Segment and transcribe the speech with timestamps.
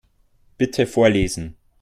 [0.57, 1.55] Bitte vorlesen.